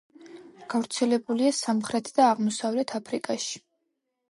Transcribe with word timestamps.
გავრცელებულია 0.73 1.51
სამხრეთ 1.59 2.11
და 2.17 2.25
აღმოსავლეთ 2.31 2.97
აფრიკაში. 3.03 3.65